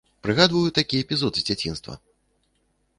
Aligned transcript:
Прыгадваю 0.27 0.69
такі 0.79 1.03
эпізод 1.07 1.33
з 1.41 1.47
дзяцінства. 1.47 1.93